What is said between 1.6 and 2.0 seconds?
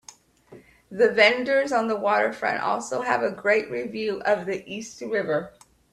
on the